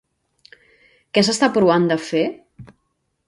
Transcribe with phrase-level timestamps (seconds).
[1.17, 2.25] Què s'està provant de fer?